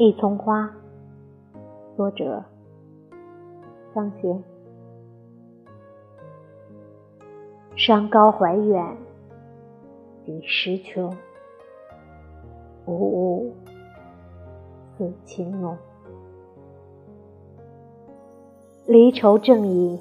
[0.00, 0.72] 一丛花，
[1.96, 2.44] 作者
[3.92, 4.44] 张贤。
[7.74, 8.96] 山高怀远，
[10.24, 11.12] 几时穷？
[12.86, 13.52] 无物
[14.96, 15.76] 似情浓。
[18.86, 20.00] 离愁正已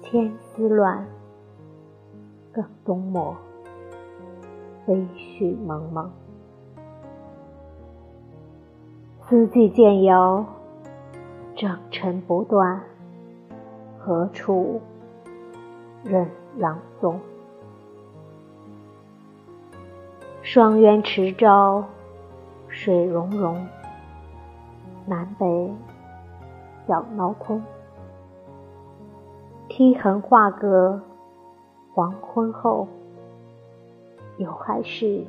[0.00, 1.06] 千丝乱，
[2.50, 3.36] 更东陌
[4.86, 6.10] 飞絮蒙蒙。
[9.30, 10.44] 四季渐遥，
[11.54, 12.82] 征尘不断，
[13.96, 14.80] 何处
[16.02, 17.20] 任郎踪？
[20.42, 21.84] 双渊池沼，
[22.66, 23.64] 水溶溶，
[25.06, 25.72] 南北
[26.88, 27.62] 小淖通。
[29.68, 31.00] 梯痕画阁，
[31.94, 32.88] 黄昏后，
[34.38, 35.24] 又还是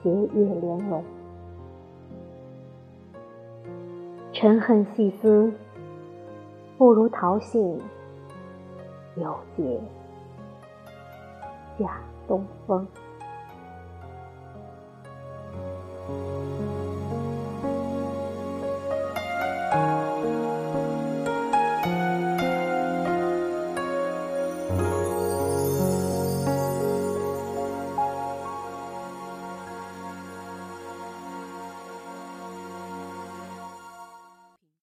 [0.00, 1.02] 斜月连笼。
[4.38, 5.50] 沉恨细思，
[6.76, 7.80] 不如桃杏
[9.16, 9.80] 犹结
[11.78, 12.86] 夏东风。